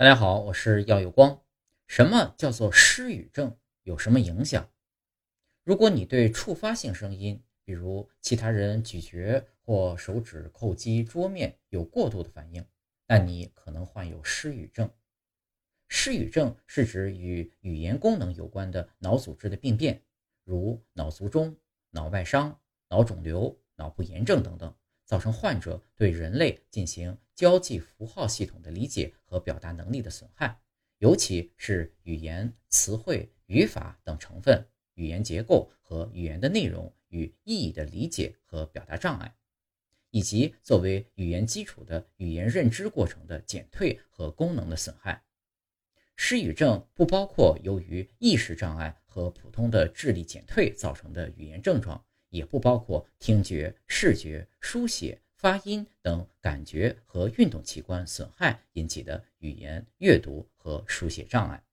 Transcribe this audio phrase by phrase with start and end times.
[0.00, 1.42] 大家好，我是耀有光。
[1.86, 3.54] 什么叫做失语症？
[3.82, 4.66] 有什么影响？
[5.62, 12.64] 如果你对触发性声音，比如其他人咀嚼或手指叩击桌面有过度的反应，
[13.06, 14.90] 那你可能患有失语症。
[15.86, 20.02] 失语症是指与语言功能有关的脑组织的病变，
[20.44, 21.54] 如脑卒中、
[21.90, 22.58] 脑外伤、
[22.88, 24.74] 脑肿瘤、脑部炎症等等。
[25.04, 30.60] 造成患者对人类进行交际符号系统的理解和表达能力的损害，
[30.98, 39.34] 尤其是语言、词汇、语法等成分、语言结构和语言的内容与意义的理解和表达障碍，
[40.10, 45.24] 以及作为语言基础的语言认知过程的减退和功能的损害。
[46.16, 52.04] 失语症不包括由于意识障碍和普通的智力减退造成的语言症状。
[52.28, 61.69] 也不包括听觉、视觉、书写、发音等感觉和运动器官损害引起的语言、阅读和书写障碍。